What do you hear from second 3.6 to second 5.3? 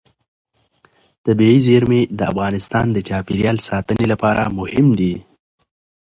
ساتنې لپاره مهم دي.